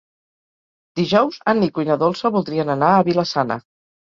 [0.99, 3.61] Dijous en Nico i na Dolça voldrien anar a Vila-sana.